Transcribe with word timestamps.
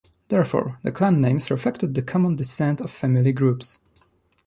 Therefore, 0.29 0.79
the 0.81 0.91
clan 0.91 1.21
names 1.21 1.51
reflected 1.51 1.93
the 1.93 2.01
common 2.01 2.35
descent 2.35 2.81
of 2.81 2.89
family 2.89 3.31
groups. 3.33 3.77